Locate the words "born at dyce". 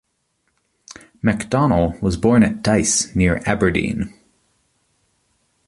2.17-3.15